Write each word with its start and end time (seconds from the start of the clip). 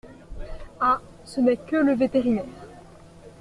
Ah! 0.79 0.99
ce 1.25 1.41
n’est 1.41 1.57
que 1.57 1.75
le 1.75 1.93
vétérinaire!… 1.93 2.45